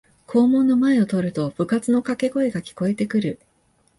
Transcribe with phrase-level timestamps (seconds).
[0.25, 3.39] 校門の前を通ると部活のかけ声が聞こえてくる